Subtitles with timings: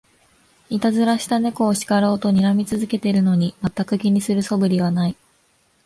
[0.71, 5.15] いたずらした猫を叱ろうとにらみ続けてるのに、まったく気にする素振りはない